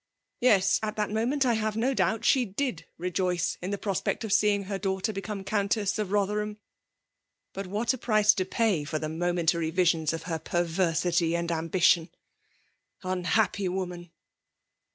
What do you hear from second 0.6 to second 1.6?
at that moment, I